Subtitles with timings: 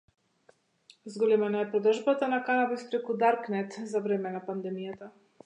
[1.05, 5.13] Зголемена е продажбата на канабис преку Даркнет за време на пандемијата